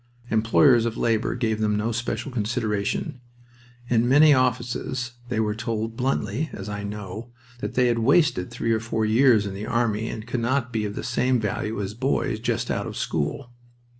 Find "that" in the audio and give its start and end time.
7.59-7.75